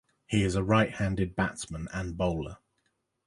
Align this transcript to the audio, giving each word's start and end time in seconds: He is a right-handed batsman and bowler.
He 0.25 0.41
is 0.41 0.55
a 0.55 0.63
right-handed 0.63 1.35
batsman 1.35 1.87
and 1.93 2.17
bowler. 2.17 2.57